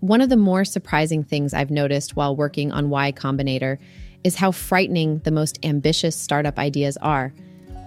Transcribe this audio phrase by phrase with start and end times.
[0.00, 3.78] One of the more surprising things I've noticed while working on Y Combinator
[4.22, 7.32] is how frightening the most ambitious startup ideas are.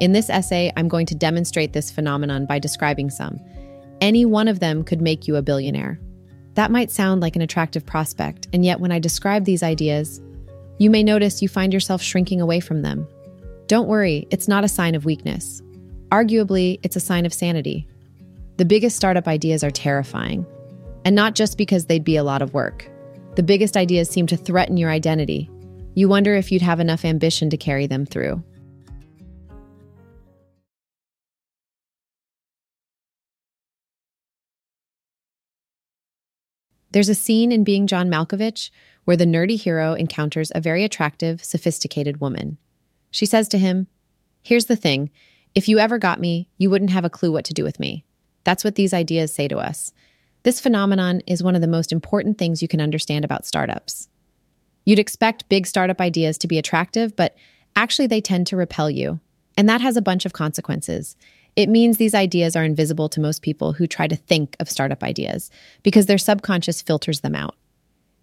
[0.02, 3.40] In this essay, I'm going to demonstrate this phenomenon by describing some.
[4.02, 6.00] Any one of them could make you a billionaire.
[6.56, 10.20] That might sound like an attractive prospect, and yet when I describe these ideas,
[10.80, 13.08] you may notice you find yourself shrinking away from them.
[13.68, 15.62] Don't worry, it's not a sign of weakness.
[16.10, 17.88] Arguably, it's a sign of sanity.
[18.58, 20.46] The biggest startup ideas are terrifying,
[21.06, 22.90] and not just because they'd be a lot of work.
[23.36, 25.50] The biggest ideas seem to threaten your identity.
[25.94, 28.44] You wonder if you'd have enough ambition to carry them through.
[36.92, 38.70] There's a scene in Being John Malkovich
[39.06, 42.58] where the nerdy hero encounters a very attractive, sophisticated woman.
[43.10, 43.88] She says to him,
[44.44, 45.10] Here's the thing
[45.56, 48.06] if you ever got me, you wouldn't have a clue what to do with me.
[48.44, 49.92] That's what these ideas say to us.
[50.44, 54.10] This phenomenon is one of the most important things you can understand about startups.
[54.86, 57.36] You'd expect big startup ideas to be attractive, but
[57.76, 59.20] actually they tend to repel you.
[59.56, 61.16] And that has a bunch of consequences.
[61.56, 65.04] It means these ideas are invisible to most people who try to think of startup
[65.04, 65.52] ideas
[65.84, 67.56] because their subconscious filters them out.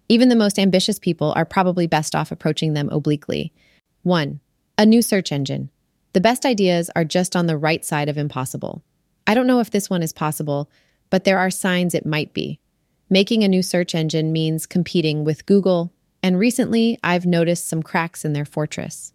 [0.09, 3.53] Even the most ambitious people are probably best off approaching them obliquely.
[4.03, 4.39] 1.
[4.77, 5.69] A new search engine.
[6.13, 8.81] The best ideas are just on the right side of impossible.
[9.27, 10.69] I don't know if this one is possible,
[11.09, 12.59] but there are signs it might be.
[13.09, 18.23] Making a new search engine means competing with Google, and recently I've noticed some cracks
[18.23, 19.13] in their fortress.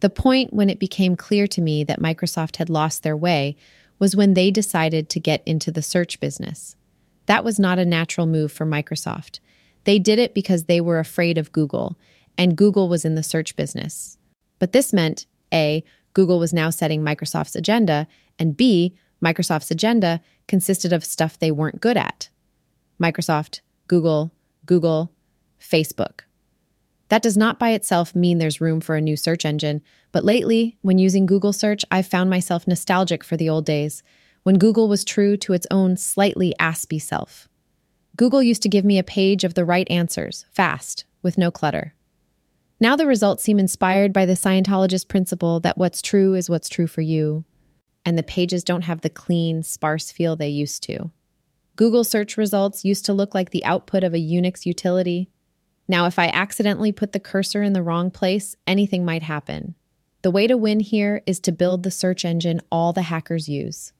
[0.00, 3.56] The point when it became clear to me that Microsoft had lost their way
[3.98, 6.76] was when they decided to get into the search business.
[7.26, 9.40] That was not a natural move for Microsoft.
[9.84, 11.96] They did it because they were afraid of Google,
[12.36, 14.18] and Google was in the search business.
[14.58, 18.06] But this meant A, Google was now setting Microsoft's agenda,
[18.38, 22.28] and B, Microsoft's agenda consisted of stuff they weren't good at
[23.00, 24.32] Microsoft, Google,
[24.66, 25.12] Google,
[25.60, 26.20] Facebook.
[27.08, 30.78] That does not by itself mean there's room for a new search engine, but lately,
[30.82, 34.02] when using Google search, I've found myself nostalgic for the old days,
[34.42, 37.48] when Google was true to its own slightly aspy self.
[38.16, 41.94] Google used to give me a page of the right answers, fast, with no clutter.
[42.80, 46.86] Now the results seem inspired by the Scientologist principle that what's true is what's true
[46.86, 47.44] for you,
[48.04, 51.10] and the pages don't have the clean, sparse feel they used to.
[51.76, 55.28] Google search results used to look like the output of a Unix utility,
[55.86, 59.74] now, if I accidentally put the cursor in the wrong place, anything might happen.
[60.22, 63.92] The way to win here is to build the search engine all the hackers use.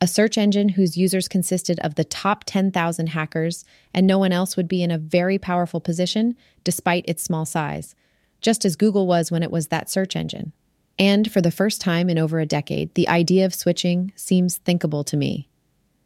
[0.00, 4.56] A search engine whose users consisted of the top 10,000 hackers, and no one else
[4.56, 7.94] would be in a very powerful position despite its small size,
[8.40, 10.52] just as Google was when it was that search engine.
[10.98, 15.04] And for the first time in over a decade, the idea of switching seems thinkable
[15.04, 15.48] to me.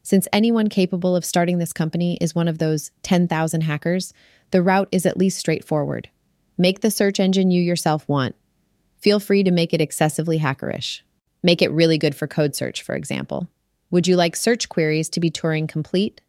[0.02, 4.12] Since anyone capable of starting this company is one of those 10,000 hackers,
[4.50, 6.10] the route is at least straightforward.
[6.58, 8.34] Make the search engine you yourself want.
[8.98, 11.00] Feel free to make it excessively hackerish.
[11.42, 13.48] Make it really good for code search, for example.
[13.90, 16.20] Would you like search queries to be Turing complete?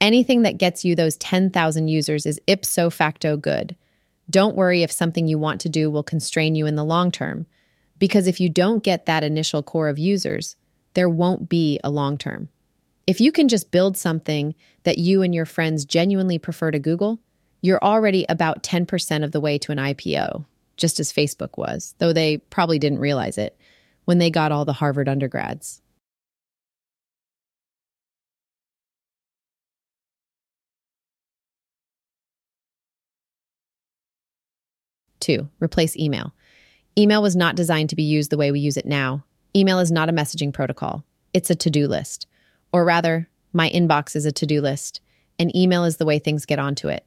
[0.00, 3.76] Anything that gets you those 10,000 users is ipso facto good.
[4.30, 7.46] Don't worry if something you want to do will constrain you in the long term,
[8.04, 10.56] because if you don't get that initial core of users,
[10.92, 12.50] there won't be a long term.
[13.06, 17.18] If you can just build something that you and your friends genuinely prefer to Google,
[17.62, 20.44] you're already about 10% of the way to an IPO,
[20.76, 23.56] just as Facebook was, though they probably didn't realize it
[24.04, 25.80] when they got all the Harvard undergrads.
[35.20, 36.34] Two, replace email.
[36.96, 39.24] Email was not designed to be used the way we use it now.
[39.56, 42.26] Email is not a messaging protocol, it's a to do list.
[42.72, 45.00] Or rather, my inbox is a to do list,
[45.38, 47.04] and email is the way things get onto it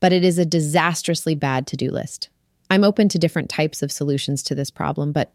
[0.00, 2.30] but it is a disastrously bad to do list.
[2.70, 5.32] I'm open to different types of solutions to this problem, but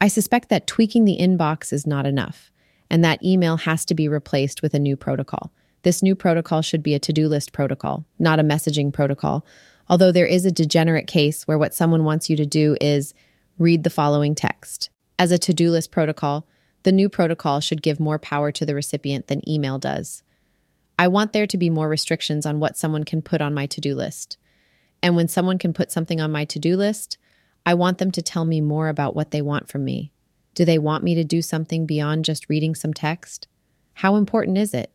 [0.00, 2.50] I suspect that tweaking the inbox is not enough,
[2.88, 5.52] and that email has to be replaced with a new protocol.
[5.82, 9.44] This new protocol should be a to do list protocol, not a messaging protocol.
[9.88, 13.12] Although there is a degenerate case where what someone wants you to do is
[13.60, 14.88] read the following text.
[15.18, 16.48] As a to do list protocol,
[16.82, 20.22] the new protocol should give more power to the recipient than email does.
[20.98, 23.80] I want there to be more restrictions on what someone can put on my to
[23.80, 24.38] do list.
[25.02, 27.18] And when someone can put something on my to do list,
[27.66, 30.10] I want them to tell me more about what they want from me.
[30.54, 33.46] Do they want me to do something beyond just reading some text?
[33.92, 34.90] How important is it?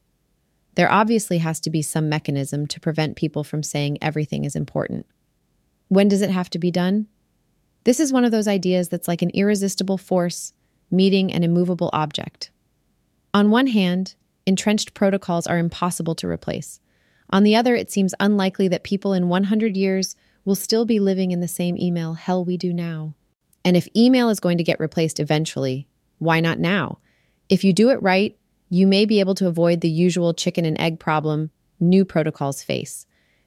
[0.74, 5.06] There obviously has to be some mechanism to prevent people from saying everything is important.
[5.88, 7.08] When does it have to be done?
[7.86, 10.54] This is one of those ideas that's like an irresistible force
[10.92, 12.50] meeting an immovable object.
[13.34, 14.16] On one hand,
[14.46, 16.80] entrenched protocols are impossible to replace.
[17.30, 20.16] On the other, it seems unlikely that people in 100 years
[20.46, 23.14] will still be living in the same email hell we do now.
[23.64, 25.88] And if email is going to get replaced eventually,
[26.18, 27.00] why not now?
[27.50, 28.38] If you do it right,
[28.70, 33.06] you may be able to avoid the usual chicken and egg problem new protocols face,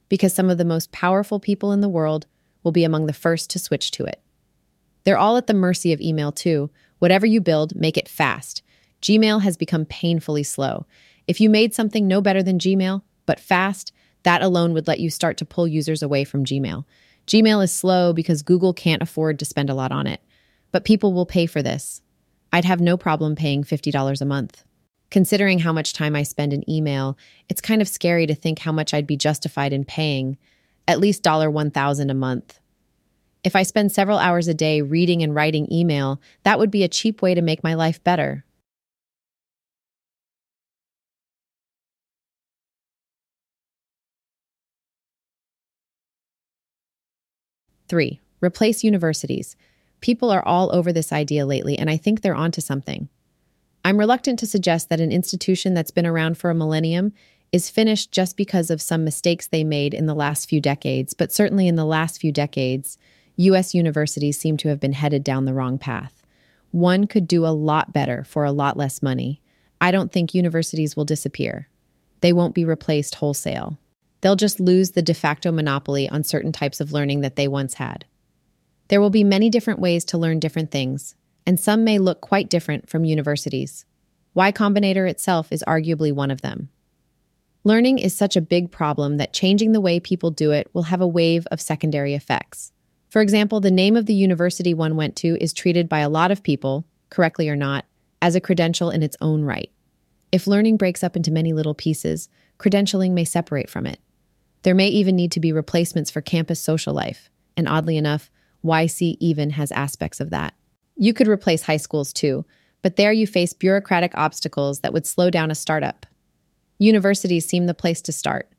[0.09, 2.27] because some of the most powerful people in the world
[2.63, 4.21] will be among the first to switch to it.
[5.09, 6.69] They're all at the mercy of email, too.
[6.99, 8.61] Whatever you build, make it fast.
[9.01, 10.85] Gmail has become painfully slow.
[11.27, 13.91] If you made something no better than Gmail, but fast,
[14.25, 16.85] that alone would let you start to pull users away from Gmail.
[17.27, 20.21] Gmail is slow because Google can't afford to spend a lot on it.
[20.73, 22.03] But people will pay for this.
[22.53, 24.63] I'd have no problem paying $50 a month.
[25.11, 27.17] Considering how much time I spend in email,
[27.49, 30.37] it's kind of scary to think how much I'd be justified in paying,
[30.87, 32.61] at least $1000 a month.
[33.45, 36.89] If I spend several hours a day reading and writing email, that would be a
[36.89, 38.45] cheap way to make my life better.
[47.89, 49.57] Three, replace universities.
[50.01, 53.09] People are all over this idea lately, and I think they're onto something.
[53.85, 57.15] I'm reluctant to suggest that an institution that's been around for a millennium
[57.51, 61.33] is finished just because of some mistakes they made in the last few decades, but
[61.33, 62.99] certainly in the last few decades,
[63.39, 63.73] U.S.
[63.73, 66.25] universities seem to have been headed down the wrong path.
[66.73, 69.41] One could do a lot better for a lot less money.
[69.81, 71.69] I don't think universities will disappear.
[72.21, 73.79] They won't be replaced wholesale.
[74.21, 77.75] They'll just lose the de facto monopoly on certain types of learning that they once
[77.75, 78.05] had.
[78.89, 81.15] There will be many different ways to learn different things,
[81.47, 83.85] and some may look quite different from universities.
[84.35, 86.71] Y Combinator itself is arguably one of them.
[87.63, 91.01] Learning is such a big problem that changing the way people do it will have
[91.01, 92.73] a wave of secondary effects.
[93.09, 96.31] For example, the name of the university one went to is treated by a lot
[96.31, 97.87] of people, correctly or not,
[98.21, 99.71] as a credential in its own right.
[100.31, 102.29] If learning breaks up into many little pieces,
[102.59, 104.01] credentialing may separate from it.
[104.63, 108.31] There may even need to be replacements for campus social life, and oddly enough,
[108.65, 110.55] YC even has aspects of that.
[110.97, 112.45] You could replace high schools too,
[112.83, 116.05] but there you face bureaucratic obstacles that would slow down a startup.
[116.79, 118.51] Universities seem the place to start.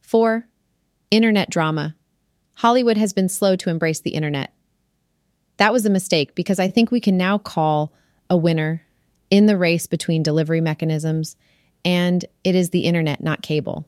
[0.00, 0.46] 4.
[1.10, 1.94] Internet drama.
[2.54, 4.52] Hollywood has been slow to embrace the internet.
[5.56, 7.92] That was a mistake because I think we can now call
[8.28, 8.82] a winner
[9.30, 11.36] in the race between delivery mechanisms,
[11.84, 13.86] and it is the internet, not cable.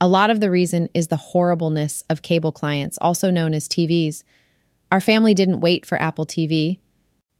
[0.00, 4.22] A lot of the reason is the horribleness of cable clients, also known as TVs.
[4.92, 6.78] Our family didn't wait for Apple TV.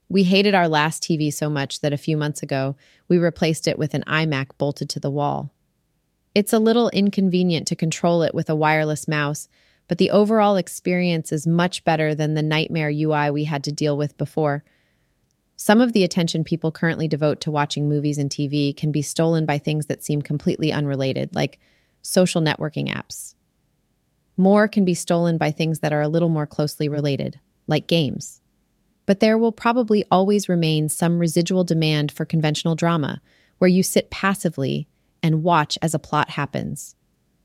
[0.08, 2.76] We hated our last TV so much that a few months ago,
[3.08, 5.52] we replaced it with an iMac bolted to the wall.
[6.34, 9.48] It's a little inconvenient to control it with a wireless mouse,
[9.88, 13.96] but the overall experience is much better than the nightmare UI we had to deal
[13.96, 14.64] with before.
[15.56, 19.46] Some of the attention people currently devote to watching movies and TV can be stolen
[19.46, 21.58] by things that seem completely unrelated, like
[22.02, 23.34] social networking apps.
[24.36, 28.42] More can be stolen by things that are a little more closely related, like games.
[29.06, 33.22] But there will probably always remain some residual demand for conventional drama,
[33.58, 34.88] where you sit passively
[35.22, 36.96] and watch as a plot happens.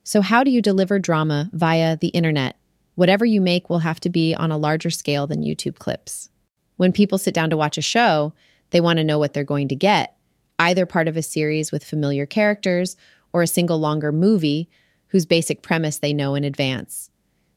[0.03, 2.57] So, how do you deliver drama via the internet?
[2.95, 6.29] Whatever you make will have to be on a larger scale than YouTube clips.
[6.77, 8.33] When people sit down to watch a show,
[8.71, 10.15] they want to know what they're going to get,
[10.57, 12.97] either part of a series with familiar characters
[13.33, 14.69] or a single longer movie
[15.07, 17.11] whose basic premise they know in advance.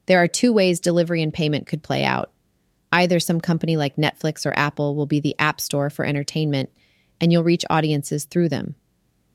[0.07, 2.31] There are two ways delivery and payment could play out.
[2.93, 6.71] Either some company like Netflix or Apple will be the app store for entertainment,
[7.21, 8.75] and you'll reach audiences through them.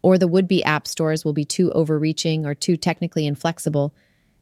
[0.02, 3.94] Or the would be app stores will be too overreaching or too technically inflexible,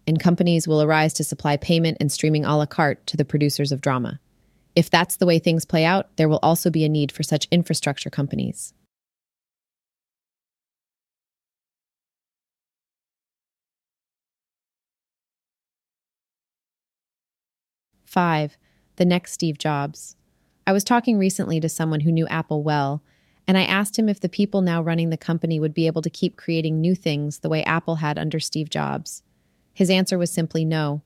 [0.06, 3.72] and companies will arise to supply payment and streaming a la carte to the producers
[3.72, 4.20] of drama.
[4.76, 7.48] If that's the way things play out, there will also be a need for such
[7.50, 8.74] infrastructure companies.
[18.06, 18.58] Five,
[18.96, 20.16] the next Steve Jobs.
[20.66, 23.02] I was talking recently to someone who knew Apple well
[23.48, 26.10] and I asked him if the people now running the company would be able to
[26.10, 29.24] keep creating new things the way Apple had under Steve Jobs.
[29.74, 31.02] His answer was simply no.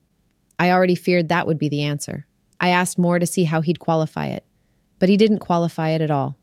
[0.58, 2.26] I already feared that would be the answer.
[2.60, 4.46] I asked more to see how he'd qualify it,
[4.98, 6.38] but he didn't qualify it at all.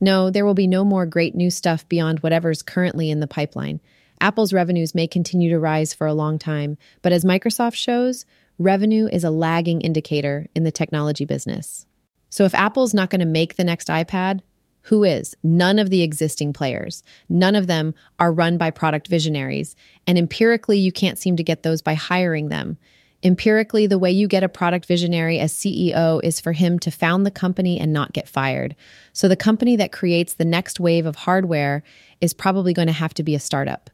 [0.00, 3.80] No, there will be no more great new stuff beyond whatever's currently in the pipeline.
[4.20, 8.24] Apple's revenues may continue to rise for a long time, but as Microsoft shows,
[8.58, 11.86] revenue is a lagging indicator in the technology business.
[12.30, 14.40] So if Apple's not going to make the next iPad,
[14.88, 15.36] who is?
[15.42, 17.02] None of the existing players.
[17.28, 19.76] None of them are run by product visionaries.
[20.06, 22.78] And empirically, you can't seem to get those by hiring them.
[23.22, 27.26] Empirically, the way you get a product visionary as CEO is for him to found
[27.26, 28.74] the company and not get fired.
[29.12, 31.82] So the company that creates the next wave of hardware
[32.22, 33.90] is probably going to have to be a startup.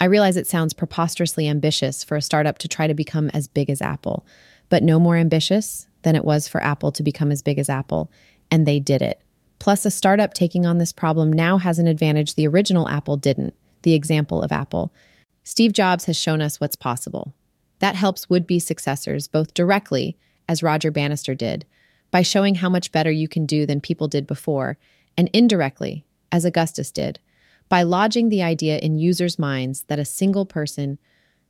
[0.00, 3.70] I realize it sounds preposterously ambitious for a startup to try to become as big
[3.70, 4.24] as Apple,
[4.68, 8.12] but no more ambitious than it was for Apple to become as big as Apple,
[8.52, 9.20] and they did it.
[9.58, 13.54] Plus, a startup taking on this problem now has an advantage the original Apple didn't,
[13.82, 14.92] the example of Apple.
[15.42, 17.34] Steve Jobs has shown us what's possible.
[17.80, 20.16] That helps would be successors both directly,
[20.48, 21.64] as Roger Bannister did,
[22.10, 24.78] by showing how much better you can do than people did before,
[25.16, 27.18] and indirectly, as Augustus did,
[27.68, 30.98] by lodging the idea in users' minds that a single person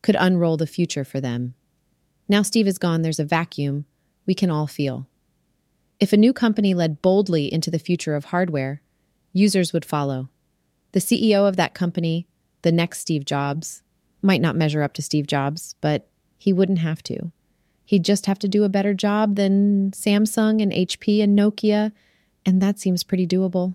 [0.03, 1.55] could unroll the future for them.
[2.29, 3.85] Now Steve is gone, there's a vacuum
[4.27, 5.07] we can all feel.
[6.00, 8.83] If a new company led boldly into the future of hardware,
[9.33, 10.28] users would follow.
[10.93, 12.28] The CEO of that company,
[12.62, 13.83] the next Steve Jobs,
[14.23, 17.33] might not measure up to Steve Jobs, but he wouldn't have to.
[17.85, 21.90] He'd just have to do a better job than Samsung and HP and Nokia,
[22.47, 23.75] and that seems pretty doable.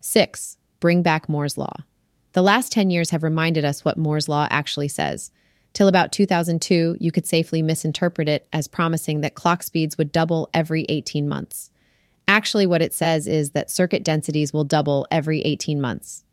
[0.00, 1.84] Six, bring back Moore's Law.
[2.32, 5.32] The last 10 years have reminded us what Moore's Law actually says.
[5.72, 10.48] Till about 2002, you could safely misinterpret it as promising that clock speeds would double
[10.54, 11.70] every 18 months.
[12.28, 16.24] Actually, what it says is that circuit densities will double every 18 months.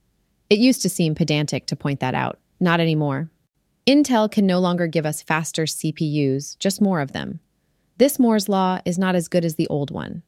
[0.49, 2.39] It used to seem pedantic to point that out.
[2.59, 3.29] Not anymore.
[3.87, 7.39] Intel can no longer give us faster CPUs, just more of them.
[7.97, 10.21] This Moore's Law is not as good as the old one.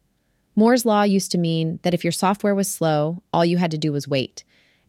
[0.56, 3.78] Moore's Law used to mean that if your software was slow, all you had to
[3.78, 4.44] do was wait,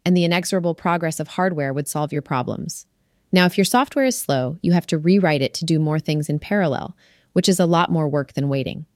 [0.04, 2.86] and the inexorable progress of hardware would solve your problems.
[3.32, 6.28] Now, if your software is slow, you have to rewrite it to do more things
[6.28, 6.96] in parallel,
[7.32, 8.86] which is a lot more work than waiting.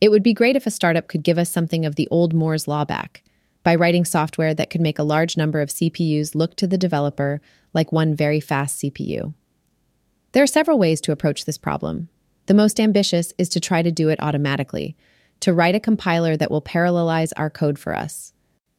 [0.00, 2.68] It would be great if a startup could give us something of the old Moore's
[2.68, 3.22] Law back
[3.64, 7.40] by writing software that could make a large number of CPUs look to the developer
[7.74, 9.34] like one very fast CPU.
[10.32, 12.08] There are several ways to approach this problem.
[12.46, 14.96] The most ambitious is to try to do it automatically,
[15.40, 18.32] to write a compiler that will parallelize our code for us.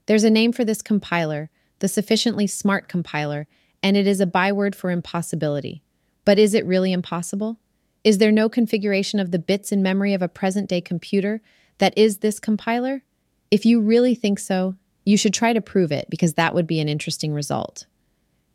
[0.06, 3.48] There's a name for this compiler, the sufficiently smart compiler,
[3.82, 5.82] and it is a byword for impossibility.
[6.26, 7.60] But is it really impossible?
[8.04, 11.42] Is there no configuration of the bits in memory of a present day computer
[11.80, 13.04] that is this compiler?
[13.52, 16.80] If you really think so, you should try to prove it because that would be
[16.80, 17.88] an interesting result.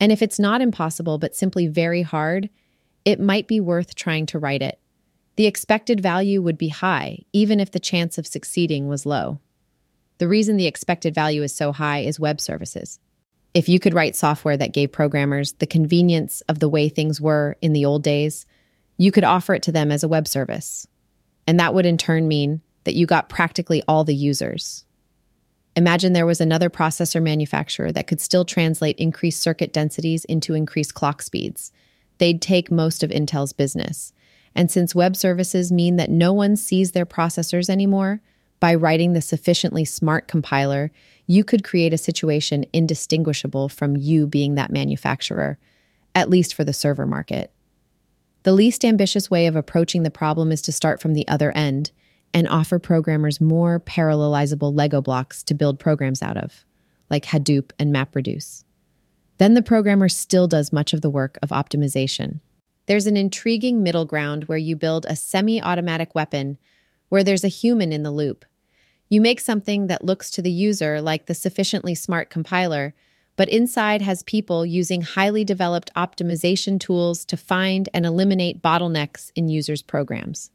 [0.00, 2.49] And if it's not impossible but simply very hard,
[3.04, 4.78] it might be worth trying to write it.
[5.37, 9.40] The expected value would be high, even if the chance of succeeding was low.
[10.19, 13.00] The reason the expected value is so high is web services.
[13.54, 17.56] If you could write software that gave programmers the convenience of the way things were
[17.62, 18.46] in the old days,
[18.99, 20.88] you could offer it to them as a web service.
[21.46, 24.84] And that would in turn mean that you got practically all the users.
[25.76, 30.94] Imagine there was another processor manufacturer that could still translate increased circuit densities into increased
[30.94, 31.73] clock speeds.
[32.18, 34.12] They'd take most of Intel's business.
[34.54, 38.20] And since web services mean that no one sees their processors anymore,
[38.61, 40.92] by writing the sufficiently smart compiler,
[41.26, 45.59] you could create a situation indistinguishable from you being that manufacturer,
[46.14, 47.52] at least for the server market.
[48.43, 51.93] The least ambitious way of approaching the problem is to start from the other end
[52.35, 56.64] and offer programmers more parallelizable Lego blocks to build programs out of,
[57.09, 58.64] like Hadoop and MapReduce.
[59.38, 62.40] Then the programmer still does much of the work of optimization.
[62.87, 66.59] There's an intriguing middle ground where you build a semi automatic weapon
[67.09, 68.45] where there's a human in the loop.
[69.08, 72.94] You make something that looks to the user like the sufficiently smart compiler,
[73.37, 79.49] but inside has people using highly developed optimization tools to find and eliminate bottlenecks in
[79.49, 80.50] users' programs.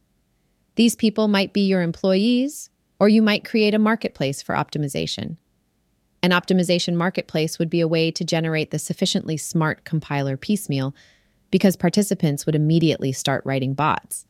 [0.76, 5.36] These people might be your employees, or you might create a marketplace for optimization.
[6.22, 10.94] An optimization marketplace would be a way to generate the sufficiently smart compiler piecemeal
[11.50, 14.26] because participants would immediately start writing bots.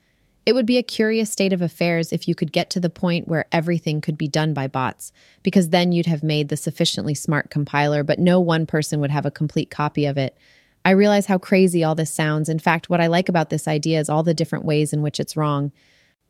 [0.46, 3.28] It would be a curious state of affairs if you could get to the point
[3.28, 7.50] where everything could be done by bots, because then you'd have made the sufficiently smart
[7.50, 10.36] compiler, but no one person would have a complete copy of it.
[10.84, 12.48] I realize how crazy all this sounds.
[12.48, 15.20] In fact, what I like about this idea is all the different ways in which
[15.20, 15.72] it's wrong.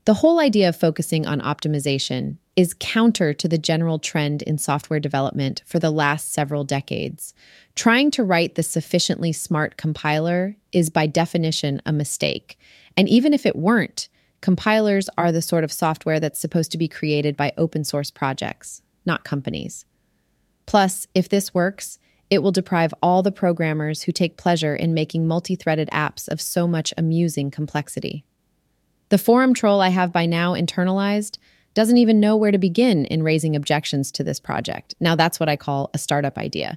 [0.06, 4.98] The whole idea of focusing on optimization is counter to the general trend in software
[4.98, 7.32] development for the last several decades.
[7.74, 12.58] Trying to write the sufficiently smart compiler is by definition a mistake.
[13.00, 14.10] And even if it weren't,
[14.42, 18.82] compilers are the sort of software that's supposed to be created by open source projects,
[19.06, 19.86] not companies.
[20.66, 25.26] Plus, if this works, it will deprive all the programmers who take pleasure in making
[25.26, 28.22] multi threaded apps of so much amusing complexity.
[29.08, 31.38] The forum troll I have by now internalized
[31.72, 34.94] doesn't even know where to begin in raising objections to this project.
[35.00, 36.76] Now, that's what I call a startup idea.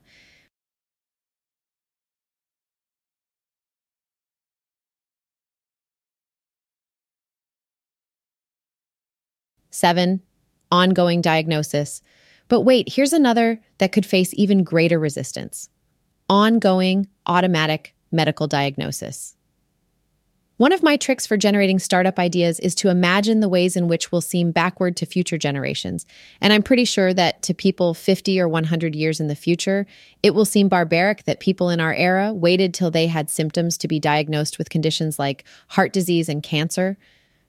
[9.74, 10.22] Seven,
[10.72, 12.04] ongoing diagnosis.
[12.48, 15.70] But wait, here's another that could face even greater resistance
[16.30, 19.36] ongoing automatic medical diagnosis.
[20.58, 24.12] One of my tricks for generating startup ideas is to imagine the ways in which
[24.12, 26.06] will seem backward to future generations.
[26.40, 29.88] And I'm pretty sure that to people 50 or 100 years in the future,
[30.22, 33.88] it will seem barbaric that people in our era waited till they had symptoms to
[33.88, 36.98] be diagnosed with conditions like heart disease and cancer.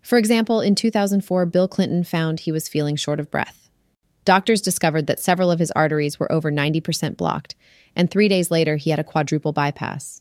[0.04, 3.70] For example, in 2004, Bill Clinton found he was feeling short of breath.
[4.26, 7.54] Doctors discovered that several of his arteries were over 90% blocked,
[7.96, 10.20] and three days later, he had a quadruple bypass.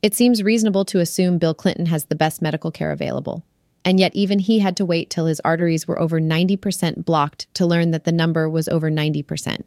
[0.00, 3.44] It seems reasonable to assume Bill Clinton has the best medical care available.
[3.84, 7.66] And yet, even he had to wait till his arteries were over 90% blocked to
[7.66, 9.64] learn that the number was over 90%.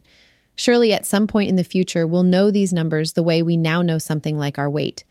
[0.56, 3.84] Surely, at some point in the future, we'll know these numbers the way we now
[3.84, 5.04] know something like our weight.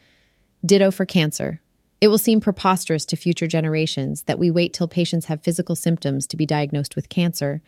[0.65, 1.61] Ditto for cancer.
[2.01, 6.27] It will seem preposterous to future generations that we wait till patients have physical symptoms
[6.27, 7.63] to be diagnosed with cancer.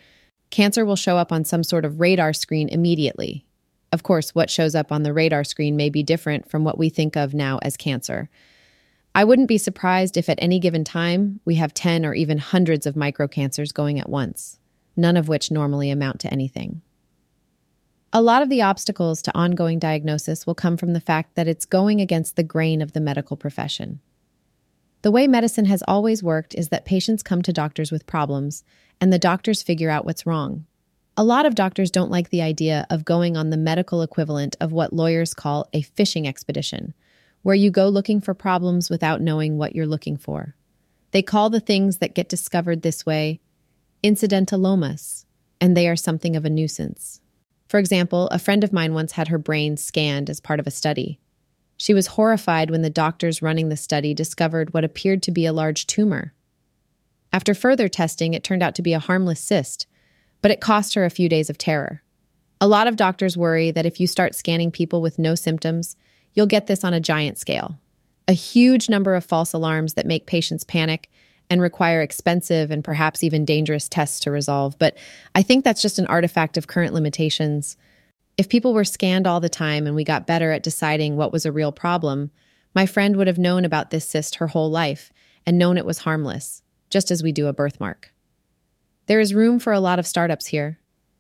[0.51, 3.47] Cancer will show up on some sort of radar screen immediately,
[3.93, 6.89] of course, what shows up on the radar screen may be different from what we
[6.89, 8.29] think of now as cancer.
[9.15, 12.87] I wouldn't be surprised if at any given time we have 10 or even hundreds
[12.87, 14.59] of microcancers going at once,
[14.97, 16.83] none of which normally amount to anything.
[18.13, 21.67] A lot of the obstacles to ongoing diagnosis will come from the fact that it's
[21.67, 24.01] going against the grain of the medical profession.
[25.03, 28.65] The way medicine has always worked is that patients come to doctors with problems,
[29.01, 30.67] and the doctors figure out what's wrong.
[31.17, 34.73] A lot of doctors don't like the idea of going on the medical equivalent of
[34.73, 36.95] what lawyers call a fishing expedition,
[37.43, 40.55] where you go looking for problems without knowing what you're looking for.
[41.13, 43.41] They call the things that get discovered this way
[44.03, 45.27] incidentalomas,
[45.61, 47.21] and they are something of a nuisance.
[47.69, 50.71] For example, a friend of mine once had her brain scanned as part of a
[50.71, 51.19] study.
[51.79, 55.53] She was horrified when the doctors running the study discovered what appeared to be a
[55.55, 56.35] large tumor.
[57.33, 59.87] After further testing, it turned out to be a harmless cyst
[60.43, 62.03] but it cost her a few days of terror.
[62.61, 65.97] A lot of doctors worry that if you start scanning people with no symptoms,
[66.35, 67.79] you'll get this on a giant scale.
[68.27, 71.11] A huge number of false alarms that make patients panic
[71.51, 74.79] and require expensive and perhaps even dangerous tests to resolve.
[74.79, 74.97] But
[75.35, 77.77] I think that's just an artifact of current limitations.
[78.39, 81.45] If people were scanned all the time and we got better at deciding what was
[81.45, 82.31] a real problem,
[82.73, 85.13] my friend would have known about this cyst her whole life
[85.45, 88.13] and known it was harmless, just as we do a birthmark.
[89.07, 90.79] There is room for a lot of startups here.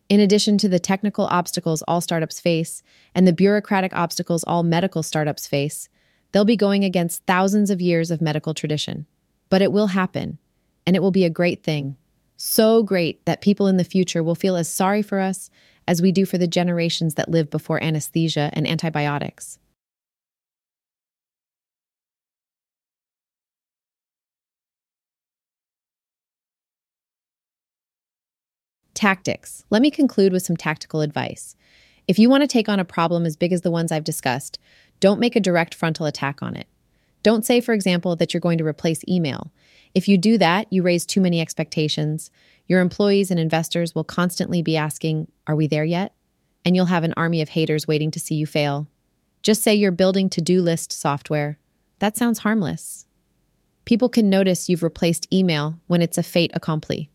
[0.08, 2.84] In addition to the technical obstacles all startups face
[3.16, 5.88] and the bureaucratic obstacles all medical startups face,
[6.30, 9.06] they'll be going against thousands of years of medical tradition.
[9.50, 10.38] But it will happen,
[10.86, 11.96] and it will be a great thing.
[12.36, 15.50] So great that people in the future will feel as sorry for us
[15.88, 19.58] as we do for the generations that lived before anesthesia and antibiotics.
[28.92, 29.64] Tactics.
[29.70, 31.56] Let me conclude with some tactical advice.
[32.06, 34.58] If you want to take on a problem as big as the ones I've discussed,
[35.00, 36.66] don't make a direct frontal attack on it.
[37.22, 39.52] Don't say, for example, that you're going to replace email.
[39.94, 42.30] If you do that, you raise too many expectations.
[42.68, 46.14] Your employees and investors will constantly be asking, Are we there yet?
[46.64, 48.86] And you'll have an army of haters waiting to see you fail.
[49.42, 51.58] Just say you're building to do list software.
[51.98, 53.06] That sounds harmless.
[53.86, 57.10] People can notice you've replaced email when it's a fait accompli.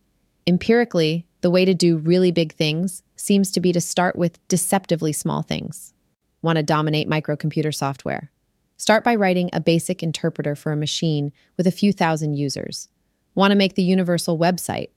[0.47, 5.13] Empirically, the way to do really big things seems to be to start with deceptively
[5.13, 5.93] small things.
[6.41, 8.31] Want to dominate microcomputer software?
[8.77, 12.89] Start by writing a basic interpreter for a machine with a few thousand users.
[13.35, 14.89] Want to make the universal website?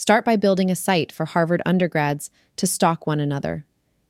[0.00, 3.66] Start by building a site for Harvard undergrads to stalk one another.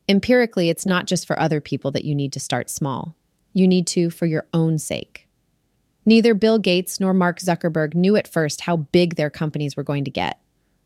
[0.09, 3.17] Empirically, it's not just for other people that you need to start small.
[3.53, 5.27] You need to for your own sake.
[6.07, 10.05] Neither Bill Gates nor Mark Zuckerberg knew at first how big their companies were going
[10.05, 10.39] to get.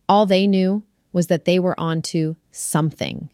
[0.09, 3.29] All they knew was that they were onto something.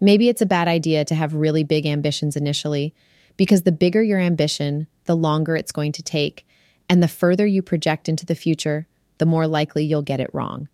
[0.00, 2.92] Maybe it's a bad idea to have really big ambitions initially,
[3.36, 6.44] because the bigger your ambition, the longer it's going to take,
[6.90, 10.66] and the further you project into the future, the more likely you'll get it wrong.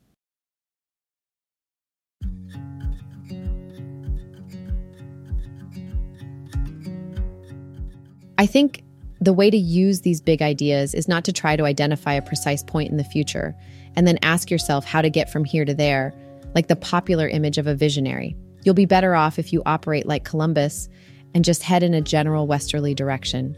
[8.41, 8.83] I think
[9.21, 12.63] the way to use these big ideas is not to try to identify a precise
[12.63, 13.55] point in the future
[13.97, 16.15] and then ask yourself how to get from here to there,
[16.55, 18.35] like the popular image of a visionary.
[18.65, 20.89] You'll be better off if you operate like Columbus
[21.35, 23.55] and just head in a general westerly direction.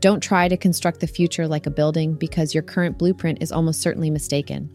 [0.00, 3.82] Don't try to construct the future like a building because your current blueprint is almost
[3.82, 4.68] certainly mistaken.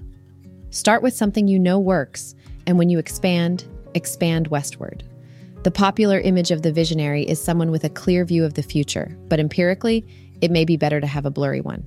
[0.69, 2.34] Start with something you know works,
[2.65, 5.04] and when you expand, expand westward.
[5.62, 9.17] The popular image of the visionary is someone with a clear view of the future,
[9.28, 10.06] but empirically,
[10.39, 11.86] it may be better to have a blurry one.